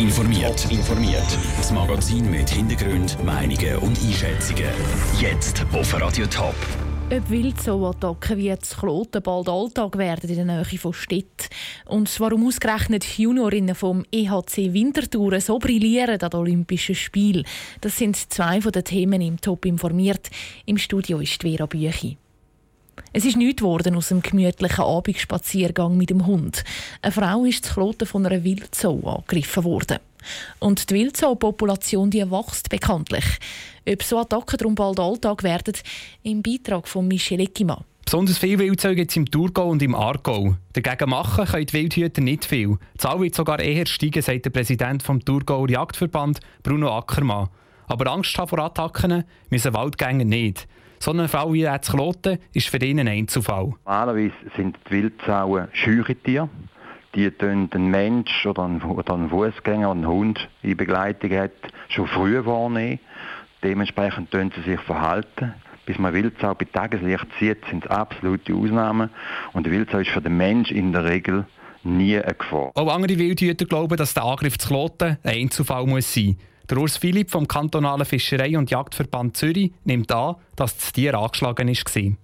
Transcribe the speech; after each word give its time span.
informiert. 0.00 0.66
informiert. 0.70 1.38
Das 1.58 1.70
Magazin 1.72 2.30
mit 2.30 2.48
Hintergrund, 2.48 3.22
Meinungen 3.22 3.76
und 3.80 4.00
Einschätzungen. 4.00 4.70
Jetzt 5.20 5.62
auf 5.72 6.00
Radio 6.00 6.26
Top. 6.26 6.54
Ob 7.12 7.28
Wildzoo-Attacken 7.28 8.38
wie 8.38 8.46
jetzt 8.46 8.78
Kloten 8.78 9.22
bald 9.22 9.48
Alltag 9.48 9.98
werden 9.98 10.30
in 10.30 10.36
der 10.36 10.44
Nähe 10.46 10.78
von 10.78 10.94
Städten 10.94 11.48
und 11.84 12.18
warum 12.18 12.46
ausgerechnet 12.46 13.04
Juniorinnen 13.18 13.74
vom 13.74 14.04
EHC 14.10 14.72
Winterthur 14.72 15.38
so 15.40 15.58
brillieren 15.58 16.22
an 16.22 16.32
Olympischen 16.32 16.94
Spielen, 16.94 17.44
das 17.82 17.98
sind 17.98 18.16
zwei 18.16 18.62
von 18.62 18.72
den 18.72 18.84
Themen 18.84 19.20
im 19.20 19.38
Top 19.38 19.66
informiert. 19.66 20.30
Im 20.64 20.78
Studio 20.78 21.18
ist 21.20 21.42
Vera 21.42 21.66
Büchi. 21.66 22.16
Es 23.12 23.24
ist 23.24 23.36
nichts 23.36 23.60
geworden 23.60 23.96
aus 23.96 24.12
einem 24.12 24.22
gemütlichen 24.22 24.84
Abendspaziergang 24.84 25.96
mit 25.96 26.10
dem 26.10 26.26
Hund. 26.26 26.62
Eine 27.02 27.10
Frau 27.10 27.44
ist 27.44 27.64
zu 27.64 27.74
Kloten 27.74 28.06
von 28.06 28.24
einer 28.24 28.44
Wildsau 28.44 29.00
angegriffen 29.04 29.64
worden. 29.64 29.98
Und 30.60 30.88
die 30.88 30.94
Wildsau-Population 30.94 32.12
wächst 32.12 32.68
bekanntlich. 32.68 33.24
Ob 33.88 34.02
so 34.04 34.18
Attacken 34.18 34.58
darum 34.58 34.74
bald 34.76 35.00
Alltag 35.00 35.42
werden, 35.42 35.74
im 36.22 36.40
Beitrag 36.40 36.86
von 36.86 37.08
Michel 37.08 37.40
Eckimann. 37.40 37.84
Besonders 38.04 38.38
viele 38.38 38.60
Wildzeuge 38.60 38.96
gibt 38.96 39.10
es 39.10 39.16
im 39.16 39.28
Thurgau 39.28 39.70
und 39.70 39.82
im 39.82 39.96
Aargau. 39.96 40.56
Dagegen 40.72 41.10
machen 41.10 41.46
können 41.46 41.66
die 41.66 41.72
Wildhüter 41.72 42.20
nicht 42.20 42.44
viel. 42.44 42.78
Die 42.94 42.98
Zahl 42.98 43.20
wird 43.20 43.34
sogar 43.34 43.58
eher 43.58 43.86
steigen, 43.86 44.22
sagt 44.22 44.44
der 44.44 44.50
Präsident 44.50 45.08
des 45.08 45.24
Thurgauer 45.24 45.68
Jagdverband, 45.68 46.38
Bruno 46.62 46.96
Ackermann. 46.96 47.48
Aber 47.88 48.12
Angst 48.12 48.38
haben 48.38 48.48
vor 48.48 48.60
Attacken 48.60 49.24
müssen 49.48 49.74
Waldgänger 49.74 50.24
nicht. 50.24 50.68
So 51.02 51.12
eine 51.12 51.28
Frau 51.28 51.54
wie 51.54 51.62
jetzt 51.62 51.90
Kloten 51.90 52.36
ist 52.52 52.68
für 52.68 52.76
ihn 52.76 53.00
ein 53.00 53.08
Einzelfall. 53.08 53.72
Normalerweise 53.86 54.34
sind 54.54 54.76
die 54.86 54.90
Wildsauen 54.90 55.68
scheue 55.72 56.04
Tiere. 56.04 56.50
Die 57.14 57.30
tun 57.30 57.70
den 57.70 57.86
Mensch 57.86 58.44
oder 58.44 58.64
einen, 58.64 58.82
oder 58.82 59.14
einen 59.14 59.30
Fußgänger, 59.30 59.90
einen 59.90 60.06
Hund 60.06 60.46
in 60.62 60.76
Begleitung 60.76 61.30
hat, 61.30 61.52
schon 61.88 62.06
früh 62.06 62.44
wahrnehmen. 62.44 63.00
Dementsprechend 63.64 64.30
tun 64.30 64.52
sie 64.54 64.72
sich 64.72 64.80
verhalten. 64.80 65.54
Bis 65.86 65.98
man 65.98 66.12
Wildsau 66.12 66.54
bei 66.54 66.66
Tageslicht 66.66 67.26
sieht, 67.40 67.64
sind 67.70 67.86
es 67.86 67.90
absolute 67.90 68.54
Ausnahmen. 68.54 69.08
Und 69.54 69.66
die 69.66 69.70
Wildsau 69.70 70.00
ist 70.00 70.10
für 70.10 70.20
den 70.20 70.36
Mensch 70.36 70.70
in 70.70 70.92
der 70.92 71.06
Regel 71.06 71.46
nie 71.82 72.18
eine 72.18 72.34
Gefahr. 72.34 72.72
Auch 72.74 72.94
andere 72.94 73.18
Wildhüter 73.18 73.64
glauben, 73.64 73.96
dass 73.96 74.12
der 74.12 74.24
Angriff 74.24 74.58
zu 74.58 74.68
Kloten 74.68 75.16
ein 75.22 75.34
Einzelfall 75.34 75.86
muss 75.86 76.12
sein 76.12 76.36
muss. 76.36 76.36
Der 76.70 76.78
Urs 76.78 76.98
Philipp 76.98 77.30
vom 77.30 77.48
kantonalen 77.48 78.06
Fischerei- 78.06 78.56
und 78.56 78.70
Jagdverband 78.70 79.36
Zürich 79.36 79.72
nimmt 79.82 80.12
an, 80.12 80.36
dass 80.54 80.76
das 80.76 80.92
Tier 80.92 81.14
angeschlagen 81.18 81.66
war. 81.66 81.74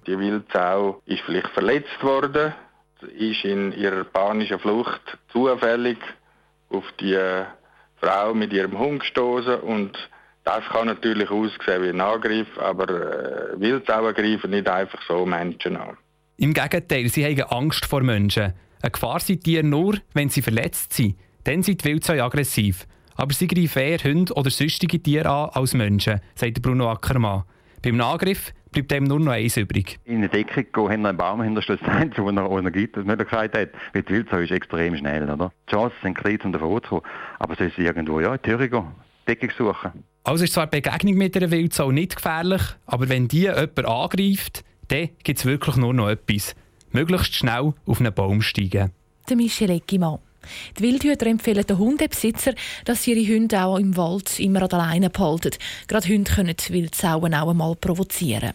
Die 0.06 0.18
Wildsau 0.18 1.02
ist 1.04 1.22
vielleicht 1.26 1.48
verletzt 1.48 2.00
worden, 2.00 2.54
ist 3.18 3.44
in 3.44 3.72
ihrer 3.72 4.04
panischen 4.04 4.60
Flucht 4.60 5.00
zufällig 5.32 5.98
auf 6.70 6.84
die 7.00 7.18
Frau 8.00 8.34
mit 8.34 8.52
ihrem 8.52 8.78
Hund 8.78 9.00
gestoßen 9.00 9.56
und 9.60 9.98
das 10.44 10.64
kann 10.66 10.86
natürlich 10.86 11.28
aussehen 11.28 11.82
wie 11.82 11.88
ein 11.88 12.00
Angriff, 12.00 12.46
aber 12.58 12.88
äh, 12.88 13.60
Wildsauen 13.60 14.14
greifen 14.14 14.50
nicht 14.50 14.68
einfach 14.68 15.00
so 15.08 15.26
Menschen 15.26 15.76
an. 15.76 15.96
Im 16.36 16.54
Gegenteil, 16.54 17.08
sie 17.08 17.24
haben 17.24 17.50
Angst 17.50 17.84
vor 17.84 18.02
Menschen. 18.02 18.52
Eine 18.80 18.90
Gefahr 18.92 19.18
sind 19.18 19.42
Tiere 19.42 19.64
nur, 19.64 19.96
wenn 20.14 20.28
sie 20.28 20.42
verletzt 20.42 20.92
sind. 20.92 21.16
Dann 21.42 21.64
sind 21.64 21.82
die 21.82 21.88
Wildsau 21.88 22.12
aggressiv. 22.12 22.86
Aber 23.16 23.32
sie 23.32 23.46
greifen 23.46 23.82
eher 23.82 23.98
Hunde 23.98 24.32
oder 24.34 24.50
sonstige 24.50 25.00
Tiere 25.00 25.28
an 25.28 25.50
als 25.50 25.74
Menschen, 25.74 26.20
sagt 26.34 26.62
Bruno 26.62 26.90
Ackermann. 26.90 27.44
Beim 27.82 28.00
Angriff 28.00 28.52
bleibt 28.72 28.92
ihm 28.92 29.04
nur 29.04 29.20
noch 29.20 29.32
eins 29.32 29.56
übrig. 29.56 29.98
In 30.04 30.22
die 30.22 30.28
Deckung 30.28 30.64
gehen, 30.72 30.90
hinter 30.90 31.08
einem 31.08 31.18
Baum 31.18 31.42
hinterstellen, 31.42 32.12
wo 32.16 32.28
er, 32.28 32.50
wo 32.50 32.58
er 32.58 32.70
gibt, 32.70 32.96
das 32.96 33.04
Möglichkeit 33.04 33.56
hat. 33.56 33.70
Weil 33.92 34.02
die 34.02 34.12
Wildsau 34.14 34.38
ist 34.38 34.50
extrem 34.50 34.96
schnell, 34.96 35.28
oder? 35.30 35.52
Die 35.68 35.74
Chancen 35.74 35.96
sind 36.02 36.18
klein, 36.18 36.38
um 36.44 36.52
davon 36.52 36.82
zu 36.82 36.88
kommen. 36.88 37.02
Aber 37.38 37.54
sie 37.56 37.82
irgendwo 37.82 38.20
ja, 38.20 38.34
in 38.34 38.40
die 38.44 38.50
Höhe 38.50 38.68
gehen, 38.68 38.86
Deckung 39.26 39.50
suchen. 39.56 40.04
Also 40.24 40.44
ist 40.44 40.54
zwar 40.54 40.66
die 40.66 40.80
Begegnung 40.80 41.14
mit 41.14 41.36
einer 41.36 41.50
Wildsau 41.50 41.92
nicht 41.92 42.16
gefährlich, 42.16 42.62
aber 42.86 43.08
wenn 43.08 43.28
die 43.28 43.42
jemand 43.42 43.84
angreift, 43.84 44.64
dann 44.88 45.10
gibt 45.22 45.38
es 45.38 45.44
wirklich 45.44 45.76
nur 45.76 45.94
noch 45.94 46.08
etwas. 46.08 46.54
Möglichst 46.90 47.34
schnell 47.34 47.74
auf 47.86 48.00
einen 48.00 48.12
Baum 48.12 48.42
steigen. 48.42 48.90
Der 49.28 49.36
Michel 49.36 49.70
Eckimann. 49.70 50.18
Die 50.78 50.82
Wildhüter 50.82 51.26
empfehlen 51.26 51.66
den 51.66 51.78
Hundebesitzer, 51.78 52.54
dass 52.84 53.02
sie 53.02 53.12
ihre 53.12 53.34
Hunde 53.34 53.62
auch 53.62 53.78
im 53.78 53.96
Wald 53.96 54.38
immer 54.38 54.62
an 54.62 54.68
der 54.68 54.78
Leine 54.78 55.10
behalten. 55.10 55.50
Gerade 55.88 56.08
Hunde 56.08 56.30
können 56.30 56.56
Wildsauen 56.68 57.34
auch 57.34 57.50
einmal 57.50 57.74
provozieren. 57.76 58.52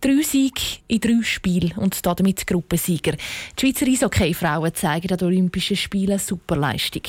Drei 0.00 0.22
Siege 0.22 0.78
in 0.86 1.00
drei 1.00 1.22
Spielen 1.22 1.72
und 1.76 2.04
damit 2.04 2.46
Gruppensieger. 2.46 3.16
Die 3.58 3.66
Schweizer 3.66 3.86
Eishockey-Frauen 3.86 4.74
zeigen 4.74 5.10
an 5.10 5.18
den 5.18 5.28
Olympischen 5.28 5.76
Spielen 5.76 6.18
Superleistung. 6.18 7.02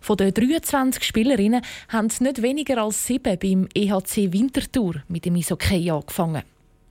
Von 0.00 0.16
den 0.16 0.34
23 0.34 1.02
Spielerinnen 1.02 1.62
haben 1.88 2.10
nicht 2.20 2.42
weniger 2.42 2.82
als 2.82 3.06
sieben 3.06 3.38
beim 3.38 3.68
EHC 3.74 4.32
Winterthur 4.32 5.02
mit 5.08 5.24
dem 5.24 5.36
Eishockey 5.36 5.90
angefangen. 5.90 6.42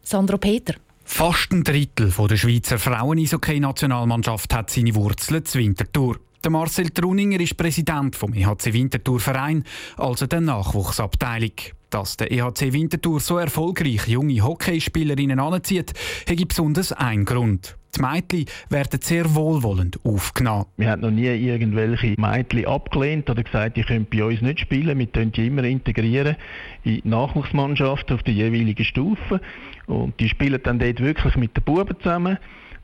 Sandro 0.03 0.37
Peter. 0.37 0.75
Fast 1.13 1.51
ein 1.51 1.63
Drittel 1.63 2.09
der 2.09 2.37
Schweizer 2.37 2.79
Frauen-Eishockey-Nationalmannschaft 2.79 4.55
hat 4.55 4.71
seine 4.71 4.95
Wurzeln 4.95 5.45
zu 5.45 5.59
Winterthur. 5.59 6.19
Der 6.43 6.49
Marcel 6.49 6.89
Truninger 6.89 7.39
ist 7.39 7.57
Präsident 7.57 8.15
vom 8.15 8.33
EHC 8.33 8.73
Winterthur 8.73 9.19
Verein, 9.19 9.63
also 9.97 10.25
der 10.25 10.41
Nachwuchsabteilung. 10.41 11.51
Dass 11.91 12.15
der 12.15 12.31
EHC 12.31 12.71
Winterthur 12.71 13.19
so 13.19 13.37
erfolgreich 13.37 14.07
junge 14.07 14.41
Hockeyspielerinnen 14.41 15.41
anzieht, 15.41 15.93
hat 16.27 16.47
besonders 16.47 16.93
einen 16.93 17.25
Grund. 17.25 17.75
Die 17.97 18.01
Mädchen 18.01 18.45
werden 18.69 19.01
sehr 19.01 19.35
wohlwollend 19.35 19.99
aufgenommen. 20.05 20.67
Wir 20.77 20.89
haben 20.89 21.01
noch 21.01 21.11
nie 21.11 21.25
irgendwelche 21.25 22.15
Mädchen 22.17 22.65
abgelehnt 22.65 23.29
oder 23.29 23.43
gesagt, 23.43 23.75
die 23.75 23.83
können 23.83 24.07
bei 24.09 24.23
uns 24.23 24.41
nicht 24.41 24.61
spielen. 24.61 24.97
Wir 24.97 25.07
können 25.07 25.33
die 25.33 25.47
immer 25.47 25.65
integrieren 25.65 26.37
in 26.85 27.01
die 27.01 27.09
Nachwuchsmannschaft 27.09 28.09
auf 28.13 28.23
der 28.23 28.35
jeweiligen 28.35 28.85
Stufe. 28.85 29.41
Und 29.87 30.17
die 30.21 30.29
spielen 30.29 30.61
dann 30.63 30.79
dort 30.79 31.01
wirklich 31.01 31.35
mit 31.35 31.57
den 31.57 31.63
Buben 31.65 31.97
zusammen. 31.99 32.37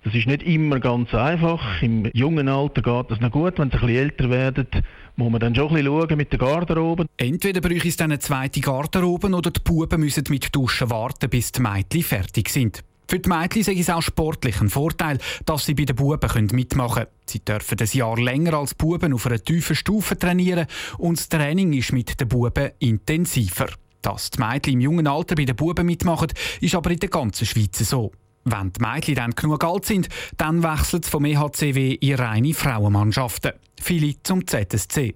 Das 0.04 0.14
ist 0.14 0.28
nicht 0.28 0.44
immer 0.44 0.80
ganz 0.80 1.14
einfach. 1.14 1.82
Im 1.82 2.10
jungen 2.14 2.48
Alter 2.48 2.82
geht 2.82 3.12
das 3.12 3.20
noch 3.20 3.32
gut. 3.32 3.58
Wenn 3.58 3.70
sie 3.70 3.78
ein 3.78 3.82
bisschen 3.82 3.96
älter 3.98 4.30
werden, 4.30 4.68
muss 5.16 5.32
man 5.32 5.40
dann 5.42 5.56
schon 5.56 5.70
ein 5.70 5.76
bisschen 5.76 5.86
schauen 5.86 6.18
mit 6.18 6.32
der 6.32 6.40
Garderobe. 6.40 7.06
Entweder 7.18 7.62
bräuchte 7.62 7.88
es 7.88 8.00
eine 8.00 8.20
zweite 8.20 8.62
Garderobe 8.62 9.28
oder 9.28 9.52
die 9.52 9.60
Buben 9.60 10.00
müssen 10.00 10.24
mit 10.30 10.56
Duschen 10.56 10.90
warten, 10.90 11.30
bis 11.30 11.52
die 11.52 11.62
Mädchen 11.62 12.04
fertig 12.04 12.50
sind. 12.50 12.84
Für 13.10 13.20
die 13.20 13.30
Mädchen 13.30 13.62
ist 13.62 13.70
es 13.70 13.90
auch 13.90 14.02
sportlich 14.02 14.60
ein 14.60 14.70
Vorteil, 14.70 15.18
dass 15.46 15.66
sie 15.66 15.74
bei 15.74 15.86
den 15.86 15.96
Buben 15.96 16.48
mitmachen 16.52 17.04
können. 17.04 17.08
Sie 17.26 17.40
dürfen 17.40 17.78
ein 17.80 17.88
Jahr 17.92 18.18
länger 18.18 18.54
als 18.56 18.76
Buben 18.76 19.14
auf 19.14 19.26
einer 19.26 19.42
tiefen 19.42 19.78
Stufe 19.78 20.18
trainieren 20.20 20.68
und 20.98 21.18
das 21.18 21.30
Training 21.30 21.72
ist 21.74 21.94
mit 21.94 22.20
den 22.20 22.28
Buben 22.28 22.72
intensiver. 22.80 23.68
Dass 24.02 24.30
die 24.30 24.40
Mädchen 24.40 24.74
im 24.74 24.82
jungen 24.82 25.08
Alter 25.08 25.36
bei 25.36 25.46
den 25.46 25.56
Buben 25.56 25.86
mitmachen, 25.86 26.28
ist 26.60 26.76
aber 26.76 26.92
in 26.92 27.00
der 27.00 27.10
ganzen 27.10 27.46
Schweiz 27.46 27.80
so. 27.80 28.12
Wenn 28.50 28.72
die 28.72 28.82
Mädchen 28.82 29.16
dann 29.16 29.32
genug 29.32 29.64
alt 29.64 29.86
sind, 29.86 30.08
dann 30.38 30.64
wechselt 30.64 31.04
es 31.04 31.10
vom 31.10 31.26
EHCW 31.26 31.96
in 31.96 32.16
reine 32.16 32.54
Frauenmannschaften. 32.54 33.52
Viele 33.78 34.14
zum 34.24 34.48
ZSC. 34.48 35.16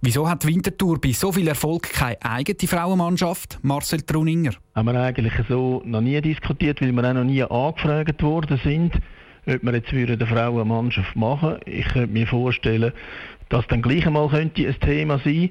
Wieso 0.00 0.28
hat 0.28 0.46
Winterthur 0.46 0.98
bei 0.98 1.12
so 1.12 1.32
viel 1.32 1.48
Erfolg 1.48 1.82
keine 1.92 2.16
eigene 2.22 2.68
Frauenmannschaft? 2.68 3.58
Marcel 3.62 4.00
Truninger. 4.02 4.52
Haben 4.74 4.86
wir 4.86 5.00
eigentlich 5.00 5.34
so 5.48 5.82
noch 5.84 6.00
nie 6.00 6.20
diskutiert, 6.22 6.80
weil 6.80 6.92
wir 6.92 7.04
auch 7.04 7.14
noch 7.14 7.24
nie 7.24 7.42
angefragt 7.42 8.22
worden 8.22 8.58
sind, 8.64 8.94
ob 9.46 9.62
wir 9.62 9.74
jetzt 9.74 9.92
eine 9.92 10.26
Frauenmannschaft 10.26 11.14
machen 11.14 11.56
Ich 11.66 11.86
könnte 11.88 12.12
mir 12.12 12.26
vorstellen, 12.26 12.92
dass 13.50 13.66
dann 13.66 13.82
gleich 13.82 14.06
einmal 14.06 14.28
könnte 14.28 14.66
ein 14.66 14.80
Thema 14.80 15.20
sein 15.22 15.50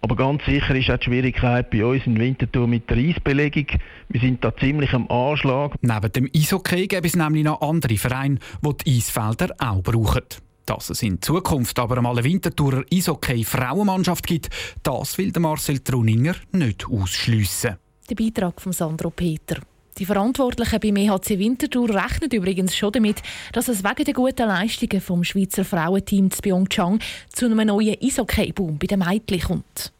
aber 0.00 0.14
ganz 0.14 0.44
sicher 0.44 0.74
ist 0.76 0.90
auch 0.90 0.98
die 0.98 1.04
Schwierigkeit 1.04 1.70
bei 1.70 1.84
uns 1.84 2.06
in 2.06 2.18
Winterthur 2.18 2.68
mit 2.68 2.88
der 2.88 2.98
Eisbelegung. 2.98 3.66
Wir 4.08 4.20
sind 4.20 4.44
da 4.44 4.56
ziemlich 4.56 4.92
am 4.92 5.10
Anschlag. 5.10 5.74
Neben 5.80 6.12
dem 6.12 6.30
Eishockey 6.34 6.86
gibt 6.86 7.04
es 7.04 7.16
nämlich 7.16 7.44
noch 7.44 7.60
andere 7.60 7.96
Vereine, 7.96 8.38
die 8.62 8.84
die 8.84 8.96
Eisfelder 8.98 9.54
auch 9.58 9.82
brauchen. 9.82 10.22
Dass 10.66 10.90
es 10.90 11.02
in 11.02 11.20
Zukunft 11.20 11.78
aber 11.78 11.96
einmal 11.96 12.18
eine 12.18 12.24
Winterthurer 12.24 12.84
Eishockey-Frauenmannschaft 12.92 14.26
gibt, 14.26 14.50
das 14.82 15.18
will 15.18 15.32
Marcel 15.38 15.80
Truninger 15.80 16.34
nicht 16.52 16.86
ausschliessen. 16.86 17.76
Der 18.08 18.14
Beitrag 18.14 18.60
von 18.60 18.72
Sandro 18.72 19.10
Peter. 19.10 19.56
Die 19.98 20.06
Verantwortlichen 20.06 20.78
beim 20.78 20.96
EHC 20.96 21.38
Winterthur 21.40 21.90
rechnen 21.90 22.30
übrigens 22.30 22.76
schon 22.76 22.92
damit, 22.92 23.20
dass 23.52 23.66
es 23.66 23.82
wegen 23.82 24.04
der 24.04 24.14
guten 24.14 24.46
Leistungen 24.46 25.00
vom 25.00 25.24
Schweizer 25.24 25.64
Frauenteam 25.64 26.30
zu 26.30 26.40
Pyeongchang 26.40 27.00
zu 27.32 27.46
einem 27.46 27.66
neuen 27.66 27.96
Eishockey-Boom 28.00 28.78
bei 28.78 28.86
den 28.86 29.00
Mädchen 29.00 29.40
kommt. 29.40 29.92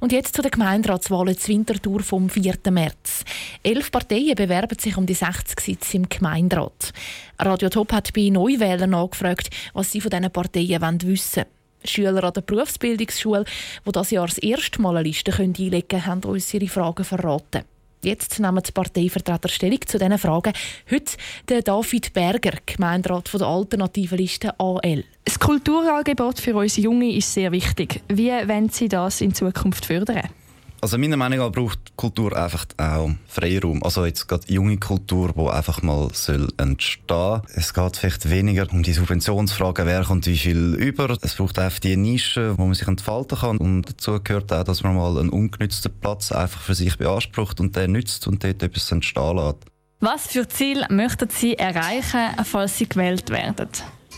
Und 0.00 0.12
jetzt 0.12 0.34
zu 0.34 0.42
den 0.42 0.50
Gemeinderatswahlen 0.50 1.36
zu 1.36 1.48
Winterthur 1.48 2.00
vom 2.00 2.28
4. 2.28 2.54
März. 2.70 3.24
Elf 3.62 3.90
Parteien 3.90 4.34
bewerben 4.34 4.78
sich 4.78 4.96
um 4.96 5.06
die 5.06 5.14
60 5.14 5.60
Sitze 5.60 5.96
im 5.96 6.08
Gemeinderat. 6.08 6.92
Radio 7.38 7.68
Top 7.68 7.92
hat 7.92 8.12
bei 8.12 8.28
Neuwählern 8.28 8.90
nachgefragt, 8.90 9.50
was 9.72 9.92
sie 9.92 10.00
von 10.00 10.10
diesen 10.10 10.30
Parteien 10.30 11.02
wissen 11.02 11.36
wollen. 11.36 11.62
Schüler 11.84 12.24
an 12.24 12.32
der 12.32 12.42
Berufsbildungsschule, 12.42 13.44
die 13.86 13.92
das 13.92 14.10
Jahr 14.10 14.26
das 14.26 14.38
erste 14.38 14.80
Mal 14.80 14.96
eine 14.96 15.08
Liste 15.08 15.36
einlegen 15.36 15.88
können, 15.88 16.06
haben 16.06 16.24
uns 16.24 16.54
ihre 16.54 16.68
Fragen 16.68 17.04
verraten. 17.04 17.64
Jetzt 18.04 18.40
nehmen 18.40 18.62
die 18.66 18.72
Parteivertreter 18.72 19.48
Stellung 19.48 19.78
zu 19.86 19.96
diesen 19.96 20.18
Fragen. 20.18 20.52
Heute 20.90 21.12
der 21.48 21.62
David 21.62 22.12
Berger, 22.12 22.58
Gemeinderat 22.66 23.28
von 23.28 23.38
der 23.38 23.46
alternativen 23.46 24.18
Liste 24.18 24.58
AL. 24.58 25.04
Das 25.24 25.38
Kulturangebot 25.38 26.40
für 26.40 26.56
unsere 26.56 26.82
Jungen 26.82 27.10
ist 27.10 27.32
sehr 27.32 27.52
wichtig. 27.52 28.02
Wie 28.08 28.30
wollen 28.30 28.70
Sie 28.70 28.88
das 28.88 29.20
in 29.20 29.34
Zukunft 29.34 29.86
fördern? 29.86 30.28
Also 30.82 30.98
meiner 30.98 31.16
Meinung 31.16 31.38
nach 31.38 31.52
braucht 31.52 31.96
Kultur 31.96 32.36
einfach 32.36 32.66
auch 32.76 33.12
Freiraum. 33.28 33.84
Also 33.84 34.04
jetzt 34.04 34.26
gerade 34.26 34.52
junge 34.52 34.78
Kultur, 34.78 35.32
die 35.32 35.48
einfach 35.48 35.80
mal 35.80 36.08
soll 36.12 36.48
entstehen. 36.56 37.42
Es 37.54 37.72
geht 37.72 37.96
vielleicht 37.98 38.28
weniger 38.28 38.66
um 38.72 38.82
die 38.82 38.92
Subventionsfrage, 38.92 39.86
wer 39.86 40.02
kommt 40.02 40.26
wie 40.26 40.36
viel 40.36 40.74
über. 40.74 41.16
Es 41.22 41.36
braucht 41.36 41.60
einfach 41.60 41.78
die 41.78 41.96
Nische, 41.96 42.58
wo 42.58 42.64
man 42.64 42.74
sich 42.74 42.88
entfalten 42.88 43.38
kann. 43.38 43.58
Und 43.58 43.90
dazu 43.90 44.18
gehört 44.24 44.52
auch, 44.52 44.64
dass 44.64 44.82
man 44.82 44.96
mal 44.96 45.18
einen 45.18 45.30
ungenützten 45.30 45.92
Platz 46.00 46.32
einfach 46.32 46.60
für 46.60 46.74
sich 46.74 46.98
beansprucht 46.98 47.60
und 47.60 47.76
den 47.76 47.92
nützt 47.92 48.26
und 48.26 48.42
dort 48.42 48.60
etwas 48.60 48.90
entstehen 48.90 49.36
lässt. 49.36 49.58
Was 50.00 50.26
für 50.26 50.48
Ziel 50.48 50.84
möchten 50.90 51.30
Sie 51.30 51.56
erreichen, 51.56 52.30
falls 52.42 52.78
Sie 52.78 52.88
gewählt 52.88 53.30
werden? 53.30 53.68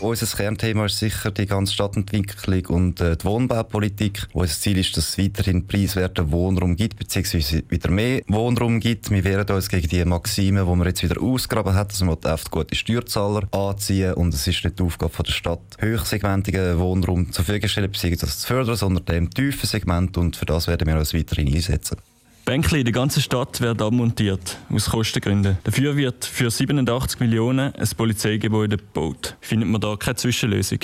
Unser 0.01 0.25
Kernthema 0.37 0.85
ist 0.85 0.99
sicher 0.99 1.31
die 1.31 1.45
ganze 1.45 1.73
Stadtentwicklung 1.73 2.65
und 2.65 2.99
äh, 2.99 3.15
die 3.15 3.23
Wohnbaupolitik. 3.23 4.27
Unser 4.33 4.53
Ziel 4.53 4.77
ist, 4.77 4.97
dass 4.97 5.09
es 5.09 5.17
weiterhin 5.17 5.65
preiswerten 5.65 6.31
Wohnraum 6.31 6.75
gibt, 6.75 6.97
beziehungsweise 6.97 7.63
wieder 7.69 7.89
mehr 7.89 8.21
Wohnraum 8.27 8.81
gibt. 8.81 9.09
Wir 9.09 9.23
wehren 9.23 9.49
uns 9.49 9.69
gegen 9.69 9.87
die 9.87 10.03
Maxime, 10.03 10.65
die 10.65 10.75
man 10.75 10.85
jetzt 10.85 11.01
wieder 11.01 11.21
ausgraben 11.21 11.73
hat, 11.73 11.91
dass 11.91 12.01
man 12.01 12.17
oft 12.17 12.51
gute 12.51 12.75
Steuerzahler 12.75 13.47
anziehen 13.53 14.15
und 14.15 14.33
es 14.33 14.45
ist 14.45 14.65
nicht 14.65 14.77
die 14.77 14.83
Aufgabe 14.83 15.23
der 15.23 15.31
Stadt, 15.31 15.77
hochsegmentigen 15.81 16.77
Wohnraum 16.77 17.31
zur 17.31 17.45
Verfügung 17.45 17.69
zu 17.69 17.73
stellen, 17.73 17.91
beziehungsweise 17.91 18.25
das 18.25 18.39
zu 18.41 18.47
fördern, 18.47 18.75
sondern 18.75 19.05
dem 19.05 19.29
tiefen 19.29 19.65
Segment 19.65 20.17
und 20.17 20.35
für 20.35 20.45
das 20.45 20.67
werden 20.67 20.87
wir 20.87 20.97
uns 20.97 21.13
weiterhin 21.13 21.53
einsetzen. 21.53 21.97
Bänkli 22.45 22.79
in 22.79 22.85
der 22.85 22.93
ganzen 22.93 23.21
Stadt 23.21 23.59
werden 23.59 23.81
abmontiert, 23.81 24.57
aus 24.71 24.89
Kostengründen. 24.89 25.57
Dafür 25.63 25.97
wird 25.97 26.25
für 26.25 26.51
87 26.51 27.19
Millionen 27.19 27.73
ein 27.73 27.89
Polizeigebäude 27.97 28.77
gebaut. 28.77 29.35
Findet 29.41 29.67
man 29.67 29.81
da 29.81 29.95
keine 29.95 30.15
Zwischenlösung? 30.15 30.79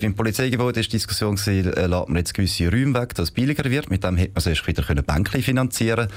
Beim 0.00 0.14
Polizeigebäude 0.14 0.80
war 0.80 0.82
die 0.82 0.88
Diskussion, 0.88 1.38
äh, 1.46 1.88
man 1.88 2.16
jetzt 2.16 2.34
gewisse 2.34 2.68
Räume 2.68 3.00
weg, 3.00 3.14
dass 3.14 3.28
es 3.28 3.30
billiger 3.30 3.70
wird. 3.70 3.90
Mit 3.90 4.02
dem 4.02 4.16
hätte 4.16 4.32
man 4.34 4.42
sonst 4.42 4.66
wieder 4.66 5.02
Bänkli 5.02 5.40
finanzieren 5.40 6.08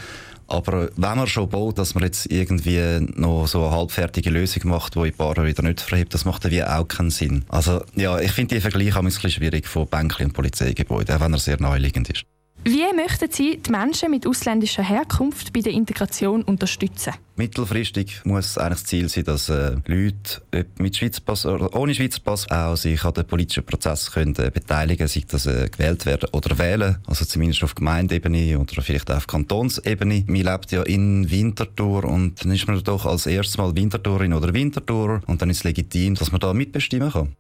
aber 0.48 0.90
wenn 0.96 1.18
man 1.18 1.28
schon 1.28 1.50
baut, 1.50 1.78
dass 1.78 1.94
man 1.94 2.06
jetzt 2.06 2.32
irgendwie 2.32 3.06
noch 3.16 3.48
so 3.48 3.66
eine 3.66 3.76
halbfertige 3.76 4.30
Lösung 4.30 4.70
macht, 4.70 4.96
die 4.96 5.00
in 5.00 5.06
ein 5.06 5.14
paar 5.14 5.36
wieder 5.46 5.62
nicht 5.62 5.82
verhebt, 5.82 6.14
das 6.14 6.26
macht 6.26 6.50
wie 6.50 6.64
auch 6.64 6.88
keinen 6.88 7.12
Sinn. 7.12 7.44
Also 7.50 7.84
ja, 7.96 8.20
ich 8.20 8.32
finde 8.32 8.56
die 8.56 8.62
Vergleiche 8.62 8.98
ein 8.98 9.06
bisschen 9.06 9.30
schwierig 9.30 9.68
von 9.68 9.88
Bänkli 9.88 10.26
und 10.26 10.34
Polizeigebäude, 10.34 11.16
auch 11.16 11.20
wenn 11.20 11.34
er 11.34 11.40
sehr 11.40 11.60
naheliegend 11.60 12.10
ist. 12.10 12.24
Wie 12.70 12.84
möchten 12.94 13.32
Sie 13.32 13.62
die 13.66 13.72
Menschen 13.72 14.12
mit 14.12 14.28
ausländischer 14.28 14.84
Herkunft 14.84 15.54
bei 15.54 15.62
der 15.62 15.72
Integration 15.72 16.44
unterstützen? 16.44 17.14
Mittelfristig 17.38 18.20
muss 18.26 18.58
eigentlich 18.58 18.80
das 18.80 18.84
Ziel 18.84 19.08
sein, 19.08 19.24
dass 19.24 19.48
äh, 19.48 19.78
Leute 19.86 20.66
mit 20.78 20.98
Schweizer 20.98 21.22
Pass 21.22 21.46
oder 21.46 21.74
ohne 21.74 21.96
Schweizer 21.96 22.20
Pass 22.20 22.52
auch 22.52 22.76
sich 22.76 23.02
an 23.06 23.14
den 23.14 23.26
politischen 23.26 23.66
Prozess 23.66 24.12
können, 24.12 24.36
äh, 24.36 24.52
beteiligen 24.54 24.98
können, 24.98 25.08
sei 25.08 25.24
das 25.26 25.46
äh, 25.46 25.70
gewählt 25.70 26.06
werden 26.06 26.28
oder 26.34 26.60
wählen, 26.60 26.98
also 27.08 27.24
zumindest 27.24 27.64
auf 27.64 27.74
Gemeindeebene 27.74 28.60
oder 28.60 28.82
vielleicht 28.82 29.10
auch 29.12 29.16
auf 29.16 29.28
Kantonsebene. 29.28 30.26
Man 30.28 30.42
lebt 30.42 30.74
ja 30.74 30.84
in 30.84 31.32
Winterthur 31.32 32.04
und 32.04 32.44
dann 32.44 32.52
ist 32.52 32.68
man 32.68 32.84
doch 32.84 33.06
als 33.06 33.28
erstes 33.28 33.58
Mal 33.58 33.78
Winterthurin 33.78 34.34
oder 34.34 34.54
Winterthurer 34.54 35.22
und 35.26 35.42
dann 35.42 35.50
ist 35.50 35.60
es 35.60 35.64
legitim, 35.64 36.16
dass 36.16 36.34
man 36.34 36.42
da 36.42 36.54
mitbestimmen 36.54 37.14
kann. 37.14 37.34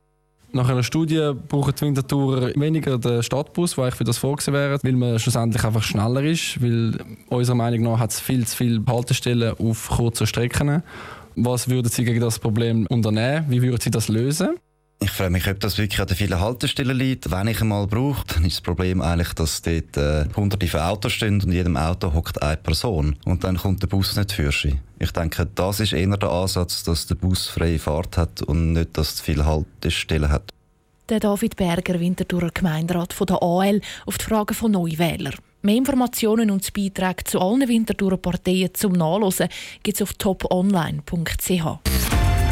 Nach 0.53 0.69
einer 0.69 0.83
Studie 0.83 1.33
brauchen 1.47 1.73
die 1.75 1.85
Winterthurer 1.85 2.51
weniger 2.55 2.97
den 2.97 3.21
Stadtbus, 3.21 3.75
der 3.75 3.83
eigentlich 3.83 3.95
für 3.95 4.03
das 4.05 4.17
vorgesehen 4.17 4.53
wäre, 4.53 4.79
weil 4.81 4.93
man 4.93 5.19
schlussendlich 5.19 5.63
einfach 5.63 5.83
schneller 5.83 6.23
ist, 6.23 6.61
weil 6.61 6.97
unserer 7.29 7.55
Meinung 7.55 7.81
nach 7.81 7.99
hat 7.99 8.11
es 8.11 8.19
viel 8.19 8.47
zu 8.47 8.55
viele 8.55 8.81
Haltestellen 8.87 9.55
auf 9.59 9.89
kurzen 9.89 10.25
Strecken. 10.25 10.83
Was 11.35 11.69
würden 11.69 11.89
Sie 11.89 12.03
gegen 12.03 12.21
das 12.21 12.39
Problem 12.39 12.87
unternehmen? 12.89 13.45
Wie 13.49 13.61
würden 13.61 13.79
Sie 13.79 13.91
das 13.91 14.07
lösen? 14.07 14.57
Ich 14.99 15.11
frage 15.11 15.29
mich, 15.29 15.47
ob 15.47 15.59
das 15.59 15.77
wirklich 15.77 16.01
an 16.01 16.07
den 16.07 16.17
vielen 16.17 16.39
Haltestellen 16.39 16.97
liegt. 16.97 17.29
Wenn 17.29 17.47
ich 17.47 17.61
einmal 17.61 17.85
brauche, 17.85 18.25
dann 18.33 18.45
ist 18.45 18.55
das 18.55 18.61
Problem 18.61 19.01
eigentlich, 19.01 19.33
dass 19.33 19.61
dort 19.61 19.95
äh, 19.95 20.25
hunderte 20.35 20.67
von 20.67 20.79
Autos 20.79 21.13
stehen 21.13 21.35
und 21.35 21.43
in 21.43 21.51
jedem 21.51 21.77
Auto 21.77 22.13
hockt 22.13 22.41
eine 22.41 22.57
Person. 22.57 23.15
Und 23.23 23.43
dann 23.43 23.57
kommt 23.57 23.83
der 23.83 23.87
Bus 23.87 24.15
nicht 24.15 24.31
für 24.31 24.51
sie. 24.51 24.79
Ich 24.97 25.11
denke, 25.11 25.47
das 25.53 25.79
ist 25.79 25.93
eher 25.93 26.17
der 26.17 26.29
Ansatz, 26.29 26.83
dass 26.83 27.05
der 27.05 27.15
Bus 27.15 27.47
freie 27.47 27.77
Fahrt 27.77 28.17
hat 28.17 28.41
und 28.41 28.73
nicht, 28.73 28.97
dass 28.97 29.15
es 29.15 29.21
viele 29.21 29.45
Haltestellen 29.45 30.29
hat. 30.29 30.49
Der 31.09 31.19
David 31.19 31.55
Berger, 31.55 31.99
Winterthurer 31.99 32.49
Gemeinderat 32.51 33.13
von 33.13 33.27
der 33.27 33.41
AL, 33.41 33.81
auf 34.07 34.17
die 34.17 34.25
Fragen 34.25 34.55
von 34.55 34.71
Neuwählern. 34.71 35.35
Mehr 35.61 35.77
Informationen 35.77 36.49
und 36.49 36.73
Beiträge 36.73 37.23
zu 37.23 37.39
allen 37.39 37.67
Winterthurer 37.67 38.17
Parteien 38.17 38.73
zum 38.73 38.93
Nachlesen 38.93 39.47
gibt 39.83 39.97
es 39.97 40.01
auf 40.01 40.13
toponline.ch. 40.13 42.16